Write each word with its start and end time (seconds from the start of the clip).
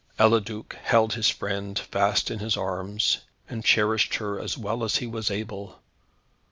Eliduc 0.19 0.73
held 0.81 1.13
his 1.13 1.29
friend 1.29 1.77
fast 1.77 2.31
in 2.31 2.39
his 2.39 2.57
arms, 2.57 3.19
and 3.47 3.63
cherished 3.63 4.15
her 4.15 4.39
as 4.39 4.57
well 4.57 4.83
as 4.83 4.95
he 4.95 5.05
was 5.05 5.29
able. 5.29 5.79